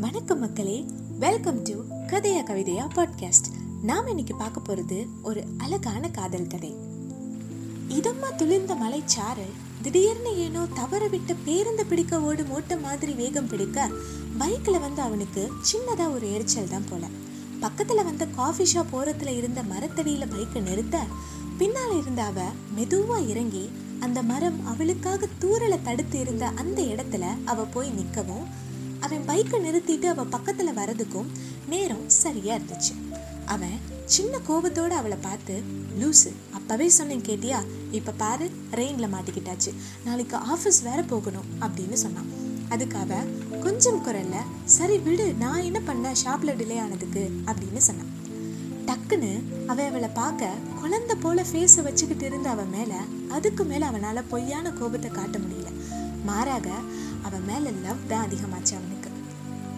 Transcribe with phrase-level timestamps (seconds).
[0.00, 0.84] வணக்கம் மக்களே.
[1.18, 1.72] Welcome to
[2.06, 3.48] கதையா கவிதையா பாட்காஸ்ட்
[3.82, 6.74] நாம் இன்னைக்கு பார்க்க போறது ஒரு அழகான காதல் கதை.
[7.88, 9.46] இதம்மா துளிர்ந்த மலைச்சாறு
[9.82, 13.88] திடீர்னு ஏனோ தவற விட்ட பேருந்து பிடிக்க ஓடும் ஓட்ட மாதிரி வேகம் பிடிக்க
[14.38, 17.04] பைக்ல வந்து அவனுக்கு சின்னதா ஒரு எரிச்சல் தான் போல.
[17.60, 21.02] பக்கத்துல வந்த காஃபி ஷாப் ஓரத்துல இருந்த மரத்தடியில பைக்கை நிறுத்த
[21.58, 22.40] பின்னால் இருந்த அவ
[22.76, 23.70] மெதுவா இறங்கி
[24.00, 28.46] அந்த மரம் அவளுக்காக தூரலை தடுத்து இருந்த அந்த இடத்துல அவ போய் நிற்கவும்
[29.10, 31.30] அவன் பைக்கை நிறுத்திட்டு அவள் பக்கத்தில் வரதுக்கும்
[31.68, 32.92] நேரம் சரியாக இருந்துச்சு.
[33.54, 35.54] அவன் சின்ன கோபத்தோடு அவளை பார்த்து
[36.00, 37.58] லூசு அப்பவே சொன்னேன் கேட்டியா?
[37.90, 39.70] இப்போ பாரு ரெயினில் மாட்டிக்கிட்டாச்சு.
[40.04, 42.30] நாளைக்கு ஆஃபீஸ் வேற போகணும் அப்படின்னு சொன்னான்.
[42.70, 43.18] அதுக்காக
[43.64, 44.36] கொஞ்சம் குரல்ல
[44.76, 48.12] சரி விடு நான் என்ன பண்ண ஷாப்ல டிலே ஆனதுக்கு அப்படின்னு சொன்னான்.
[48.88, 49.32] டக்குன்னு
[49.66, 52.92] அவ அவளை பார்க்க குழந்தை போல ஃபேஸை வச்சுக்கிட்டு இருந்த அவன் மேல
[53.28, 55.68] அதுக்கு மேல அவனால பொய்யான கோபத்தை காட்ட முடியல.
[56.30, 56.68] மாறாக
[57.22, 58.99] அவன் மேல லவ் தான் அதிகமாச்சு அவனுக்கு.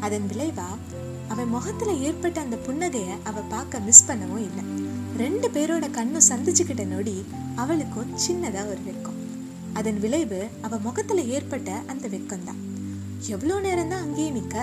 [0.02, 0.68] அதன் விளைவா
[1.28, 4.64] அவன் முகத்துல ஏற்பட்ட அந்த புன்னகைய அவ பார்க்க மிஸ் பண்ணவும் இல்லை.
[5.16, 7.16] ரெண்டு பேரோட கண்ணும் சந்திச்சுக்கிட்ட நொடி
[7.56, 9.18] அவளுக்கும் சின்னதா ஒரு வெக்கம்
[9.72, 12.60] அதன் விளைவு அவ முகத்துல ஏற்பட்ட அந்த வெக்கம் தான்
[13.28, 14.56] எவ்வளோ நேரம் தான் அங்கேயே நிக்க?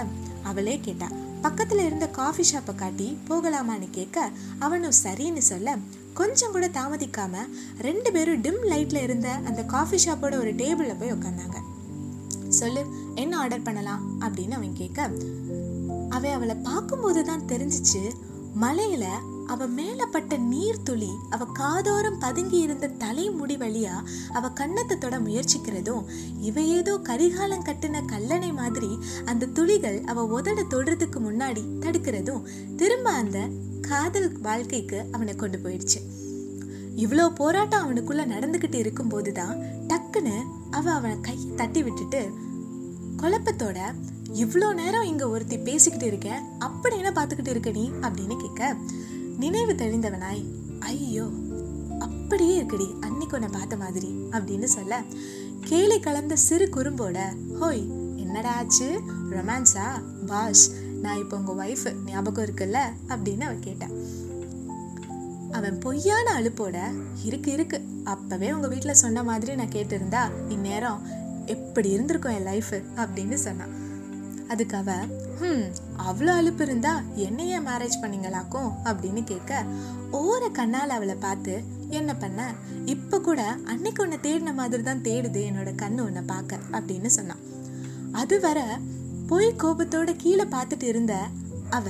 [0.43, 1.07] அவளே கேட்டா.
[1.41, 4.17] பக்கத்துல இருந்த காஃபி ஷாப்பை காட்டி போகலாமான்னு கேட்க
[4.59, 5.75] அவனும் சரின்னு சொல்ல
[6.13, 7.43] கொஞ்சம் கூட தாமதிக்காம
[7.79, 11.57] ரெண்டு பேரும் டிம் லைட்ல இருந்த அந்த காஃபி ஷாப்போட ஒரு டேபிள்ல போய் உட்காந்தாங்க
[12.49, 14.21] சொல்லு என்ன ஆர்டர் பண்ணலாம்?
[14.21, 15.09] அப்படின்னு அவன் கேட்க
[16.09, 18.11] அவ அவளை பார்க்கும்போது தான் தெரிஞ்சிச்சு.
[18.61, 19.05] மலையில
[19.47, 23.93] அவ மேலப்பட்ட நீர் துளி அவ காதோரம் பதுங்கி இருந்த தலைமுடி வழியா
[24.31, 26.03] அவ கண்ணத்தை தொட முயற்சிக்கிறதும்
[26.39, 33.47] இவ ஏதோ கரிகாலம் கட்டின கல்லணை மாதிரி அந்த துளிகள் அவ உதட தொடுறதுக்கு முன்னாடி தடுக்கிறதும் திரும்ப அந்த
[33.81, 36.01] காதல் வாழ்க்கைக்கு அவனை கொண்டு போயிடுச்சு.
[36.99, 40.35] இவ்வளோ போராட்டம் அவனுக்குள்ள நடந்துக்கிட்டு இருக்கும்போது தான் டக்குன்னு
[40.71, 42.21] அவ அவனை கையை தட்டி விட்டுட்டு
[43.17, 43.79] குழப்பத்தோட
[44.35, 47.91] இவ்வளோ நேரம் இங்கே ஒருத்தி பேசிக்கிட்டு இருக்க அப்படி என்ன பார்த்துக்கிட்டு இருக்க நீ?
[48.01, 48.75] அப்படின்னு கேட்க
[49.37, 50.43] நினைவு தெளிந்தவனாய்.
[50.79, 51.25] ஐயோ
[51.99, 54.93] அப்படியே இருக்குடி அன்னைக்கு உன்னை பார்த்த மாதிரி அப்படின்னு சொல்ல
[55.61, 57.17] கேலி கலந்த சிறு குறும்போட
[57.59, 57.83] ஹோய்
[58.17, 58.87] என்னடா ஆச்சு?
[59.29, 59.85] ரொமான்ஸா?
[60.25, 60.65] பாஷ்
[61.01, 62.79] நான் இப்போ உங்கள் ஒய்ஃபு ஞாபகம் இருக்குல்ல?
[63.07, 63.95] அப்படின்னு அவ கேட்டான்
[65.51, 66.77] அவன் பொய்யான அழுப்போட
[67.23, 67.77] இருக்கு இருக்கு.
[68.03, 71.01] அப்பவே உங்க வீட்டில் சொன்ன மாதிரி நான் கேட்டிருந்தா இந்நேரம்
[71.45, 73.73] எப்படி இருந்திருக்கும் என் லைஃப் அப்படின்னு சொன்னான்.
[74.47, 74.91] அதுக்கு அவ
[75.39, 75.65] ஹம்
[76.07, 78.69] அவ்வளோ அலுப்பு இருந்தா என்னையே மேரேஜ் பண்ணீங்களாக்கும்?
[78.83, 79.63] அப்படின்னு கேட்க
[80.11, 81.53] ஓர கண்ணால் அவளை பார்த்து
[81.89, 82.39] என்ன பண்ண?
[82.85, 87.43] இப்ப கூட அன்னைக்கு உன்னை தேடின மாதிரி தான் தேடுது என்னோட கண்ணு உன்னை பார்க்க அப்படின்னு சொன்னான்.
[88.11, 88.59] அது வர
[89.27, 91.15] பொய் கோபத்தோட கீழே பார்த்துட்டு இருந்த
[91.69, 91.89] அவ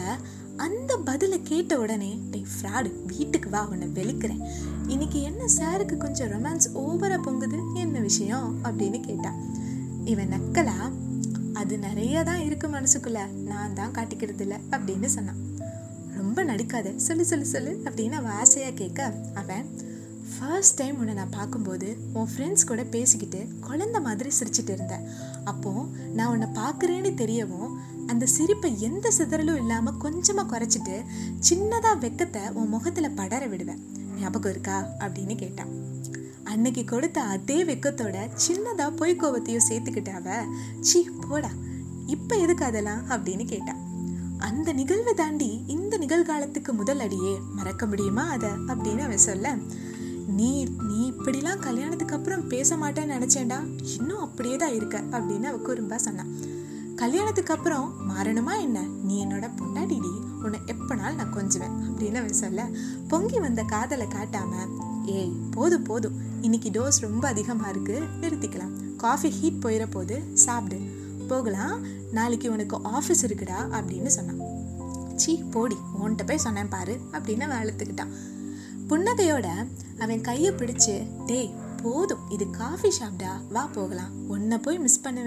[0.65, 4.41] அந்த பதிலை கேட்ட உடனே டே ஃப்ராடு வீட்டுக்கு வா உன்னை வெளிக்கிறேன்.
[4.87, 7.59] இன்னைக்கு என்ன சாருக்கு கொஞ்சம் ரொமான்ஸ் ஓவராக பொங்குது?
[7.73, 8.47] என்ன விஷயம்?
[8.63, 9.37] அப்படின்னு கேட்டான்
[10.05, 10.77] இவன் நக்கலா?
[11.53, 13.19] அது நிறைய தான் இருக்கு மனசுக்குள்ள.
[13.51, 15.41] நான் தான் காட்டிக்கிறது இல்லை அப்படின்னு சொன்னான்.
[16.17, 16.97] ரொம்ப நடிக்காத.
[16.97, 19.65] சொல்லு சொல்லு சொல்லு அப்படின்னு அவன் ஆசையாக கேட்க அவன்
[20.31, 25.05] ஃபர்ஸ்ட் டைம் உன்னை நான் பார்க்கும்போது உன் ஃப்ரெண்ட்ஸ் கூட பேசிக்கிட்டு குழந்த மாதிரி சிரிச்சிட்டு இருந்தேன்.
[25.43, 25.71] அப்போ
[26.13, 27.71] நான் உன்னை பார்க்குறேன்னு தெரியவும்
[28.09, 31.05] அந்த சிரிப்பை எந்த சிதறலும் இல்லாம கொஞ்சமா குறைச்சிட்டு
[31.49, 33.79] சின்னதா வெக்கத்தை உன் முகத்துல படர விடுவேன்
[34.19, 34.87] ஞாபகம் இருக்கா?
[34.99, 35.67] அப்படின்னு கேட்டான்.
[36.43, 40.45] அன்னைக்கு கொடுத்த அதே வெக்கத்தோட சின்னதா பொய் கோபத்தையும் சேர்த்துக்கிட்டாவ
[40.79, 41.49] சீ போடா.
[42.05, 43.09] இப்ப எதுக்கு அதெல்லாம்?
[43.09, 43.87] அப்படின்னு கேட்டான்.
[44.37, 48.47] அந்த நிகழ்வை தாண்டி இந்த நிகழ்காலத்துக்கு முதல் அடியே மறக்க முடியுமா அத?
[48.47, 49.57] அப்படின்னு அவன் சொல்ல
[50.27, 53.81] நீ நீ இப்படிலாம் கல்யாணத்துக்கு அப்புறம் பேச மாட்டேன்னு நினைச்சேன்டா.
[53.99, 54.99] இன்னும் அப்படியே தான் இருக்க.
[54.99, 56.57] அப்படின்னு அவ குறும்பா சொன்னான்.
[56.99, 58.79] கல்யாணத்துக்கு அப்புறம் மாறணுமா என்ன?
[59.03, 60.11] நீ என்னோட பொண்டாடிடி
[60.43, 61.71] உன்னை எப்பனாலும் நான் கொஞ்சுவேன்.
[61.89, 62.69] அப்படின்னு அவன் சொல்ல
[63.07, 64.67] பொங்கி வந்த காதலை காட்டாம
[65.05, 66.13] ஏய் போதும் போதும்.
[66.41, 68.03] இன்னைக்கு டோஸ் ரொம்ப அதிகமா இருக்கு.
[68.21, 68.95] நிறுத்திக்கலாம்.
[68.95, 70.81] காஃபி ஹீட் போயிட போது சாப்பிடு.
[71.27, 71.81] போகலாம்.
[72.11, 74.47] நாளைக்கு உனக்கு ஆஃபீஸ் இருக்குடா அப்படின்னு சொன்னான்.
[75.15, 75.77] சீ போடி.
[76.03, 78.13] உன்கிட்ட போய் சொன்னேன் பாரு அப்படின்னு அவன் அழுத்துக்கிட்டான்.
[78.89, 79.47] புன்னகையோட
[79.99, 82.29] அவன் கையை பிடிச்சு டேய் போதும்.
[82.29, 84.27] இது காஃபி ஷாப்டா வா போகலாம்.
[84.27, 85.21] உன்னை போய் மிஸ் பண்ண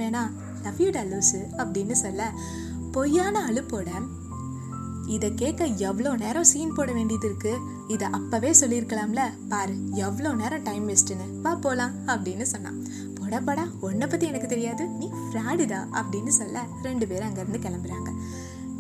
[0.71, 2.31] வேணா லவ் லூசு அப்படின்னு சொல்ல
[2.93, 3.89] பொய்யான அழுப்போட
[5.07, 7.59] இதை கேட்க எவ்வளோ நேரம் சீன் போட வேண்டியது இருக்கு?
[7.89, 9.21] இதை அப்பவே சொல்லியிருக்கலாம்ல.
[9.48, 12.86] பாரு எவ்வளோ நேரம் டைம் வேஸ்ட்டுன்னு வா போகலாம் அப்படின்னு சொன்னான்.
[13.45, 14.86] போடா உன்னை பற்றி எனக்கு தெரியாது.
[14.89, 18.10] நீ ஃப்ராடுதா அப்படின்னு சொல்ல ரெண்டு பேரும் அங்கேருந்து கிளம்புறாங்க.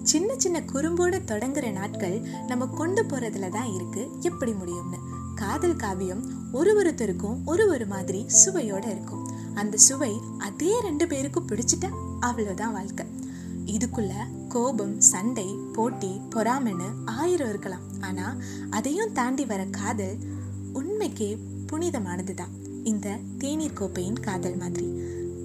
[0.02, 4.08] சின்ன சின்ன குறும்போட தொடங்குற நாட்கள் நம்ம கொண்டு போறதுல தான் இருக்கு.
[4.20, 4.96] எப்படி முடியும்னு.
[5.34, 9.21] காதல் காவியம் ஒரு ஒருத்தருக்கும் ஒரு ஒரு மாதிரி சுவையோட இருக்கும்.
[9.54, 11.90] அந்த சுவை அதே ரெண்டு பேருக்கும் பிடிச்சிட்டா
[12.20, 13.06] அவ்வளோதான் வாழ்க்கை.
[13.66, 14.12] இதுக்குள்ள
[14.48, 17.80] கோபம் சண்டை போட்டி பொறாமைன்னு ஆயிரம் இருக்கலாம்.
[18.00, 18.36] ஆனா
[18.70, 20.16] அதையும் தாண்டி வர காதல்
[20.74, 21.36] உண்மைக்கே
[21.72, 22.84] புனிதமானதுதான்.
[22.84, 24.92] இந்த தேநீர் கோப்பையின் காதல் மாதிரி.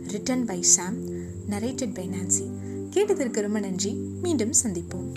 [0.08, 1.10] Written by Sam
[1.50, 2.52] narrated by Nancy
[2.90, 3.94] கேட்டதற்கு ரொம்ப நன்றி.
[4.22, 5.12] மீண்டும் சந்திப்போம்.